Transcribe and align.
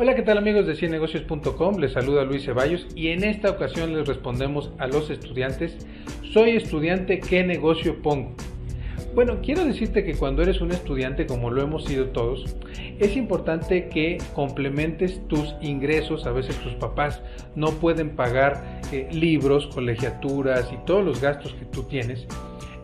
Hola, 0.00 0.14
¿qué 0.14 0.22
tal 0.22 0.38
amigos 0.38 0.64
de 0.64 0.76
ciennegocios.com? 0.76 1.78
Les 1.80 1.90
saluda 1.90 2.22
Luis 2.22 2.44
Ceballos 2.44 2.86
y 2.94 3.08
en 3.08 3.24
esta 3.24 3.50
ocasión 3.50 3.92
les 3.96 4.06
respondemos 4.06 4.70
a 4.78 4.86
los 4.86 5.10
estudiantes, 5.10 5.76
soy 6.32 6.50
estudiante, 6.50 7.18
¿qué 7.18 7.42
negocio 7.42 8.00
pongo? 8.00 8.32
Bueno, 9.16 9.40
quiero 9.42 9.64
decirte 9.64 10.04
que 10.04 10.14
cuando 10.14 10.42
eres 10.42 10.60
un 10.60 10.70
estudiante, 10.70 11.26
como 11.26 11.50
lo 11.50 11.62
hemos 11.62 11.84
sido 11.84 12.10
todos, 12.10 12.44
es 13.00 13.16
importante 13.16 13.88
que 13.88 14.18
complementes 14.36 15.20
tus 15.26 15.56
ingresos. 15.60 16.26
A 16.26 16.30
veces 16.30 16.54
tus 16.58 16.74
papás 16.74 17.20
no 17.56 17.72
pueden 17.72 18.10
pagar 18.10 18.80
eh, 18.92 19.08
libros, 19.10 19.66
colegiaturas 19.66 20.70
y 20.72 20.76
todos 20.86 21.04
los 21.04 21.20
gastos 21.20 21.54
que 21.54 21.64
tú 21.64 21.82
tienes 21.82 22.28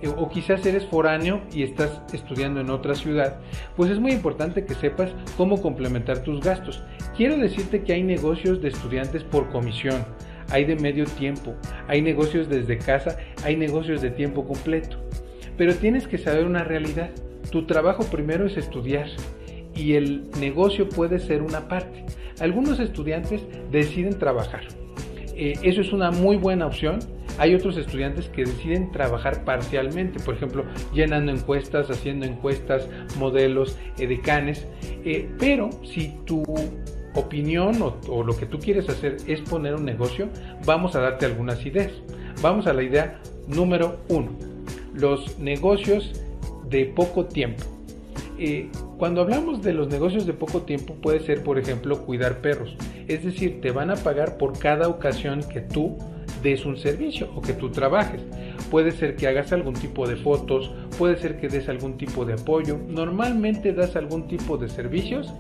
o 0.09 0.29
quizás 0.29 0.65
eres 0.67 0.85
foráneo 0.87 1.43
y 1.53 1.63
estás 1.63 2.01
estudiando 2.13 2.61
en 2.61 2.71
otra 2.71 2.95
ciudad, 2.95 3.41
pues 3.77 3.91
es 3.91 3.99
muy 3.99 4.13
importante 4.13 4.65
que 4.65 4.75
sepas 4.75 5.13
cómo 5.37 5.61
complementar 5.61 6.21
tus 6.23 6.41
gastos. 6.41 6.83
Quiero 7.17 7.37
decirte 7.37 7.83
que 7.83 7.93
hay 7.93 8.03
negocios 8.03 8.61
de 8.61 8.69
estudiantes 8.69 9.23
por 9.23 9.51
comisión, 9.51 10.05
hay 10.51 10.65
de 10.65 10.77
medio 10.77 11.05
tiempo, 11.05 11.55
hay 11.89 12.03
negocios 12.03 12.49
desde 12.49 12.79
casa, 12.79 13.17
hay 13.45 13.57
negocios 13.57 14.03
de 14.03 14.11
tiempo 14.11 14.47
completo. 14.47 14.99
Pero 15.57 15.75
tienes 15.75 16.07
que 16.07 16.19
saber 16.19 16.45
una 16.45 16.65
realidad. 16.65 17.11
Tu 17.51 17.67
trabajo 17.67 18.05
primero 18.05 18.47
es 18.47 18.57
estudiar 18.57 19.07
y 19.75 19.95
el 19.95 20.31
negocio 20.41 20.89
puede 20.89 21.19
ser 21.19 21.43
una 21.43 21.69
parte. 21.69 22.05
Algunos 22.41 22.81
estudiantes 22.81 23.43
deciden 23.71 24.19
trabajar. 24.19 24.63
Eh, 25.37 25.55
eso 25.63 25.81
es 25.81 25.93
una 25.93 26.11
muy 26.11 26.37
buena 26.37 26.67
opción. 26.67 26.99
Hay 27.39 27.55
otros 27.55 27.77
estudiantes 27.77 28.29
que 28.29 28.45
deciden 28.45 28.93
trabajar 28.93 29.45
parcialmente, 29.45 30.21
por 30.21 30.35
ejemplo, 30.35 30.65
llenando 30.93 31.33
encuestas, 31.33 31.91
haciendo 31.91 32.27
encuestas, 32.27 32.89
modelos, 33.19 33.77
decanes. 33.97 34.67
Eh, 35.05 35.29
pero 35.39 35.71
si 35.85 36.15
tu 36.25 36.43
opinión 37.15 37.81
o, 37.83 37.99
o 38.09 38.23
lo 38.23 38.37
que 38.37 38.47
tú 38.47 38.59
quieres 38.59 38.89
hacer 38.89 39.17
es 39.27 39.41
poner 39.43 39.75
un 39.75 39.85
negocio, 39.85 40.29
vamos 40.65 40.95
a 40.97 41.01
darte 41.01 41.27
algunas 41.27 41.65
ideas. 41.67 41.93
Vamos 42.43 42.67
a 42.67 42.73
la 42.73 42.83
idea 42.83 43.21
número 43.47 43.99
uno 44.09 44.31
los 44.95 45.39
negocios 45.39 46.13
de 46.69 46.87
poco 46.87 47.27
tiempo. 47.27 47.65
Eh, 48.39 48.71
cuando 48.99 49.21
hablamos 49.21 49.63
de 49.63 49.73
los 49.73 49.89
negocios 49.89 50.27
de 50.27 50.33
poco 50.33 50.63
tiempo 50.63 50.95
puede 50.95 51.21
ser, 51.21 51.43
por 51.43 51.59
ejemplo, 51.59 52.05
cuidar 52.05 52.41
perros. 52.41 52.77
Es 53.07 53.25
decir, 53.25 53.61
te 53.61 53.71
van 53.71 53.91
a 53.91 53.97
pagar 53.97 54.39
por 54.39 54.59
cada 54.59 54.89
ocasión 54.89 55.43
que 55.43 55.61
tú 55.61 55.99
des 56.45 56.65
un 56.67 56.77
servicio 56.77 57.31
o 57.35 57.41
que 57.41 57.55
tú 57.55 57.71
trabajes. 57.71 58.21
Puede 58.71 58.93
ser 58.93 59.17
que 59.17 59.27
hagas 59.27 59.53
algún 59.53 59.75
tipo 59.75 60.07
de 60.07 60.15
fotos, 60.15 60.71
puede 60.99 61.17
ser 61.17 61.41
que 61.41 61.49
des 61.49 61.69
algún 61.69 61.97
tipo 61.97 62.25
de 62.25 62.35
apoyo. 62.35 62.79
Normalmente 62.87 63.73
das 63.73 63.97
algún 63.97 64.29
tipo 64.29 64.59
de 64.59 64.69
servicios 64.69 65.33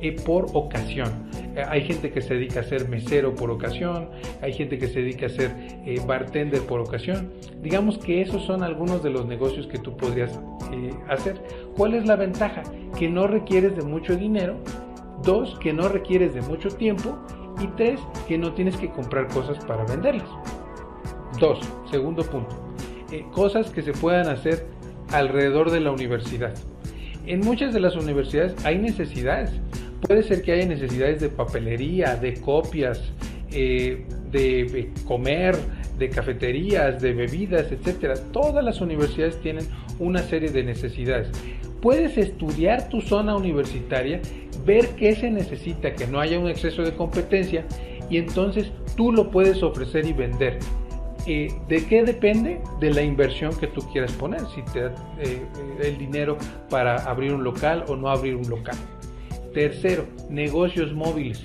eh, 0.00 0.16
por 0.24 0.46
ocasión. 0.54 1.28
Eh, 1.54 1.62
hay 1.68 1.82
gente 1.82 2.10
que 2.10 2.22
se 2.22 2.34
dedica 2.34 2.60
a 2.60 2.62
ser 2.62 2.88
mesero 2.88 3.34
por 3.34 3.50
ocasión, 3.50 4.08
hay 4.40 4.54
gente 4.54 4.78
que 4.78 4.88
se 4.88 5.00
dedica 5.00 5.26
a 5.26 5.28
ser 5.28 5.50
eh, 5.84 6.00
bartender 6.06 6.62
por 6.62 6.80
ocasión. 6.80 7.30
Digamos 7.62 7.98
que 7.98 8.22
esos 8.22 8.42
son 8.44 8.62
algunos 8.62 9.02
de 9.02 9.10
los 9.10 9.26
negocios 9.26 9.66
que 9.66 9.78
tú 9.78 9.96
podrías 9.96 10.40
hacer. 11.08 11.36
¿Cuál 11.76 11.94
es 11.94 12.06
la 12.06 12.16
ventaja? 12.16 12.62
Que 12.98 13.08
no 13.08 13.26
requieres 13.26 13.76
de 13.76 13.82
mucho 13.82 14.16
dinero, 14.16 14.56
dos, 15.22 15.58
que 15.58 15.72
no 15.72 15.88
requieres 15.88 16.32
de 16.32 16.42
mucho 16.42 16.68
tiempo 16.70 17.18
y 17.60 17.66
tres, 17.68 18.00
que 18.26 18.38
no 18.38 18.52
tienes 18.52 18.76
que 18.76 18.90
comprar 18.90 19.28
cosas 19.28 19.64
para 19.64 19.84
venderlas. 19.84 20.28
Dos, 21.38 21.60
segundo 21.90 22.22
punto, 22.24 22.56
cosas 23.32 23.70
que 23.70 23.82
se 23.82 23.92
puedan 23.92 24.28
hacer 24.28 24.66
alrededor 25.12 25.70
de 25.70 25.80
la 25.80 25.90
universidad. 25.90 26.54
En 27.26 27.40
muchas 27.40 27.72
de 27.72 27.80
las 27.80 27.94
universidades 27.94 28.54
hay 28.64 28.78
necesidades. 28.78 29.50
Puede 30.00 30.22
ser 30.22 30.42
que 30.42 30.52
haya 30.52 30.66
necesidades 30.66 31.20
de 31.20 31.28
papelería, 31.28 32.16
de 32.16 32.40
copias, 32.40 33.02
eh, 33.50 34.06
de 34.30 34.90
comer, 35.06 35.56
de 35.98 36.08
cafeterías, 36.08 37.00
de 37.00 37.12
bebidas, 37.12 37.72
etcétera. 37.72 38.14
Todas 38.32 38.64
las 38.64 38.80
universidades 38.80 39.40
tienen 39.40 39.66
una 39.98 40.20
serie 40.20 40.50
de 40.50 40.62
necesidades. 40.62 41.28
Puedes 41.80 42.18
estudiar 42.18 42.88
tu 42.88 43.00
zona 43.00 43.36
universitaria, 43.36 44.20
ver 44.64 44.88
qué 44.96 45.14
se 45.14 45.30
necesita, 45.30 45.94
que 45.94 46.06
no 46.06 46.20
haya 46.20 46.38
un 46.38 46.48
exceso 46.48 46.82
de 46.82 46.94
competencia 46.94 47.64
y 48.10 48.16
entonces 48.16 48.72
tú 48.96 49.12
lo 49.12 49.30
puedes 49.30 49.62
ofrecer 49.62 50.06
y 50.06 50.12
vender. 50.12 50.58
Eh, 51.26 51.52
¿De 51.68 51.84
qué 51.86 52.02
depende? 52.04 52.60
De 52.80 52.90
la 52.90 53.02
inversión 53.02 53.54
que 53.58 53.66
tú 53.66 53.82
quieras 53.92 54.12
poner, 54.12 54.40
si 54.54 54.62
te 54.72 54.82
da 54.82 54.94
eh, 55.20 55.42
el 55.82 55.98
dinero 55.98 56.38
para 56.70 56.96
abrir 56.96 57.32
un 57.32 57.44
local 57.44 57.84
o 57.88 57.96
no 57.96 58.08
abrir 58.08 58.34
un 58.34 58.48
local. 58.48 58.76
Tercero, 59.52 60.04
negocios 60.30 60.92
móviles. 60.92 61.42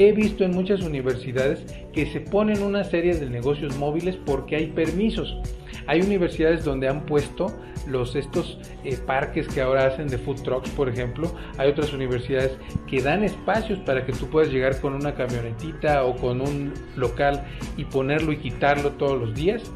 He 0.00 0.12
visto 0.12 0.44
en 0.44 0.52
muchas 0.52 0.80
universidades 0.80 1.62
que 1.92 2.06
se 2.06 2.20
ponen 2.20 2.62
una 2.62 2.84
serie 2.84 3.14
de 3.14 3.28
negocios 3.28 3.76
móviles 3.76 4.16
porque 4.16 4.56
hay 4.56 4.68
permisos. 4.68 5.36
Hay 5.86 6.00
universidades 6.00 6.64
donde 6.64 6.88
han 6.88 7.04
puesto 7.04 7.54
los 7.86 8.16
estos 8.16 8.58
eh, 8.82 8.96
parques 9.06 9.46
que 9.46 9.60
ahora 9.60 9.88
hacen 9.88 10.08
de 10.08 10.16
food 10.16 10.40
trucks, 10.40 10.70
por 10.70 10.88
ejemplo. 10.88 11.30
Hay 11.58 11.68
otras 11.68 11.92
universidades 11.92 12.52
que 12.86 13.02
dan 13.02 13.24
espacios 13.24 13.78
para 13.80 14.06
que 14.06 14.14
tú 14.14 14.26
puedas 14.30 14.50
llegar 14.50 14.80
con 14.80 14.94
una 14.94 15.14
camionetita 15.14 16.02
o 16.04 16.16
con 16.16 16.40
un 16.40 16.72
local 16.96 17.44
y 17.76 17.84
ponerlo 17.84 18.32
y 18.32 18.38
quitarlo 18.38 18.92
todos 18.92 19.20
los 19.20 19.34
días. 19.34 19.70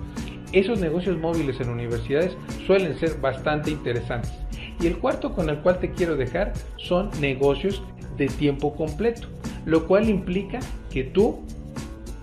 Esos 0.53 0.81
negocios 0.81 1.19
móviles 1.19 1.61
en 1.61 1.69
universidades 1.69 2.35
suelen 2.67 2.99
ser 2.99 3.21
bastante 3.21 3.73
interesantes. 3.73 4.33
Y 4.81 4.87
el 4.87 4.97
cuarto 4.97 5.35
con 5.35 5.51
el 5.51 5.59
cual 5.59 5.81
te 5.81 5.91
quiero 5.91 6.17
dejar 6.17 6.55
son 6.79 7.11
negocios 7.21 7.83
de 8.17 8.29
tiempo 8.29 8.75
completo, 8.75 9.29
lo 9.65 9.87
cual 9.87 10.09
implica 10.09 10.61
que 10.91 11.05
tú 11.05 11.41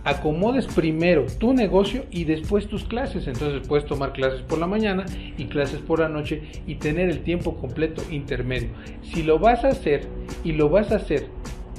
acomodes 0.04 0.66
primero 0.68 1.26
tu 1.40 1.54
negocio 1.54 2.06
y 2.12 2.24
después 2.24 2.68
tus 2.68 2.84
clases. 2.84 3.28
Entonces 3.28 3.68
puedes 3.68 3.86
tomar 3.86 4.14
clases 4.14 4.42
por 4.42 4.60
la 4.60 4.68
mañana 4.68 5.06
y 5.38 5.46
clases 5.46 5.80
por 5.80 6.00
la 6.00 6.10
noche 6.10 6.42
y 6.68 6.76
tener 6.76 7.10
el 7.10 7.24
tiempo 7.24 7.56
completo 7.56 8.02
intermedio. 8.10 8.70
Si 9.04 9.24
lo 9.24 9.40
vas 9.40 9.64
a 9.64 9.70
hacer 9.70 10.08
y 10.44 10.54
lo 10.54 10.70
vas 10.70 10.92
a 10.92 10.96
hacer 10.96 11.28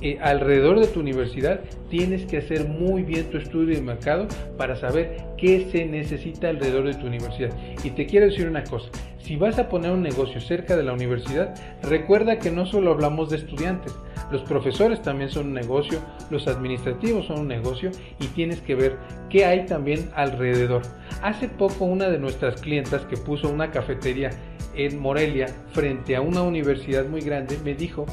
eh, 0.00 0.18
alrededor 0.20 0.80
de 0.80 0.88
tu 0.88 1.00
universidad, 1.00 1.60
tienes 1.88 2.24
que 2.26 2.38
hacer 2.38 2.68
muy 2.68 3.02
bien 3.04 3.30
tu 3.30 3.38
estudio 3.38 3.76
de 3.76 3.82
mercado 3.82 4.26
para 4.56 4.74
saber 4.74 5.16
qué 5.36 5.68
se 5.70 5.84
necesita 5.84 6.48
alrededor 6.48 6.86
de 6.86 6.94
tu 6.94 7.06
universidad. 7.06 7.50
Y 7.84 7.90
te 7.90 8.06
quiero 8.06 8.26
decir 8.26 8.48
una 8.48 8.64
cosa, 8.64 8.90
si 9.18 9.36
vas 9.36 9.60
a 9.60 9.68
poner 9.68 9.92
un 9.92 10.02
negocio 10.02 10.40
cerca 10.40 10.76
de 10.76 10.82
la 10.82 10.92
universidad, 10.92 11.54
recuerda 11.84 12.40
que 12.40 12.50
no 12.50 12.66
solo 12.66 12.90
hablamos 12.90 13.30
de 13.30 13.36
estudiantes, 13.36 13.94
los 14.32 14.42
profesores 14.42 15.02
también 15.02 15.30
son 15.30 15.48
un 15.48 15.54
negocio, 15.54 16.00
los 16.30 16.48
administrativos 16.48 17.26
son 17.26 17.40
un 17.40 17.48
negocio 17.48 17.90
y 18.18 18.26
tienes 18.28 18.60
que 18.60 18.74
ver 18.74 18.96
qué 19.28 19.44
hay 19.44 19.66
también 19.66 20.10
alrededor. 20.14 20.82
Hace 21.22 21.48
poco 21.48 21.84
una 21.84 22.08
de 22.08 22.18
nuestras 22.18 22.60
clientas 22.60 23.04
que 23.04 23.16
puso 23.16 23.48
una 23.50 23.70
cafetería 23.70 24.30
en 24.74 24.98
Morelia 24.98 25.46
frente 25.72 26.16
a 26.16 26.22
una 26.22 26.42
universidad 26.42 27.06
muy 27.06 27.20
grande 27.20 27.58
me 27.62 27.74
dijo 27.74 28.06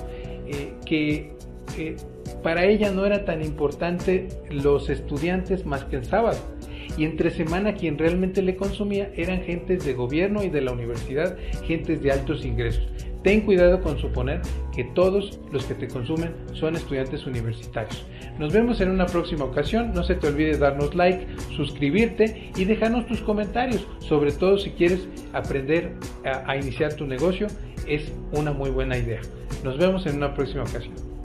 eh, 0.46 0.74
que 0.86 1.40
para 2.44 2.66
ella 2.66 2.92
no 2.92 3.06
era 3.06 3.26
tan 3.26 3.42
importante 3.42 4.28
los 4.50 4.90
estudiantes 4.90 5.66
más 5.66 5.86
que 5.86 5.98
el 5.98 6.06
sábado. 6.06 6.38
Y 6.98 7.06
entre 7.06 7.30
semana 7.32 7.76
quien 7.76 7.98
realmente 7.98 8.42
le 8.42 8.58
consumía 8.58 9.10
eran 9.16 9.44
gentes 9.44 9.86
de 9.86 9.94
gobierno 9.94 10.44
y 10.44 10.50
de 10.50 10.62
la 10.62 10.74
universidad, 10.74 11.38
gentes 11.64 12.02
de 12.02 12.12
altos 12.12 12.44
ingresos. 12.44 12.88
Ten 13.24 13.42
cuidado 13.42 13.82
con 13.82 14.00
suponer 14.00 14.42
que 14.74 14.86
todos 14.86 15.40
los 15.52 15.66
que 15.66 15.76
te 15.76 15.88
consumen 15.88 16.34
son 16.54 16.76
estudiantes 16.76 17.26
universitarios. 17.26 18.06
Nos 18.38 18.54
vemos 18.54 18.80
en 18.80 18.90
una 18.90 19.06
próxima 19.06 19.44
ocasión. 19.44 19.92
No 19.94 20.04
se 20.04 20.16
te 20.16 20.28
olvide 20.28 20.58
darnos 20.58 20.96
like, 20.96 21.28
suscribirte 21.56 22.52
y 22.56 22.64
dejarnos 22.64 23.08
tus 23.08 23.22
comentarios. 23.22 23.86
Sobre 24.00 24.32
todo 24.32 24.58
si 24.58 24.72
quieres 24.72 25.08
aprender 25.34 25.92
a, 26.24 26.50
a 26.50 26.56
iniciar 26.56 26.94
tu 26.94 27.06
negocio, 27.06 27.48
es 27.88 28.12
una 28.32 28.54
muy 28.54 28.70
buena 28.70 28.98
idea. 28.98 29.20
Nos 29.64 29.78
vemos 29.78 30.06
en 30.06 30.16
una 30.16 30.34
próxima 30.34 30.62
ocasión. 30.62 31.19